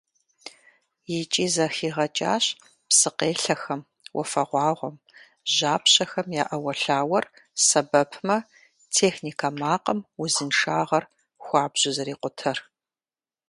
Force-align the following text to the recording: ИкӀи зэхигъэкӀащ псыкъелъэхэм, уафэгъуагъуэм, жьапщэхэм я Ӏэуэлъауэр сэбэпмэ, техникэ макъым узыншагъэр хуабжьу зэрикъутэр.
ИкӀи 1.17 1.45
зэхигъэкӀащ 1.53 2.45
псыкъелъэхэм, 2.87 3.81
уафэгъуагъуэм, 4.17 4.95
жьапщэхэм 5.53 6.27
я 6.41 6.43
Ӏэуэлъауэр 6.49 7.25
сэбэпмэ, 7.65 8.37
техникэ 8.95 9.49
макъым 9.59 9.99
узыншагъэр 10.21 11.03
хуабжьу 11.43 11.95
зэрикъутэр. 11.95 12.57